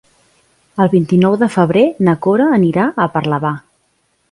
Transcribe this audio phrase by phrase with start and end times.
[0.85, 3.55] El vint-i-nou de febrer na Cora anirà a Parlavà.